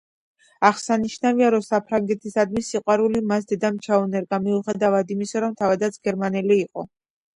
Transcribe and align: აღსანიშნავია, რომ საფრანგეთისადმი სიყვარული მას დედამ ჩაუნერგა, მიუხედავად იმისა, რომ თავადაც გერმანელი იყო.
აღსანიშნავია, 0.69 1.49
რომ 1.55 1.65
საფრანგეთისადმი 1.65 2.63
სიყვარული 2.69 3.23
მას 3.33 3.47
დედამ 3.53 3.77
ჩაუნერგა, 3.89 4.41
მიუხედავად 4.47 5.15
იმისა, 5.17 5.45
რომ 5.45 5.55
თავადაც 5.63 6.01
გერმანელი 6.09 6.59
იყო. 6.67 6.89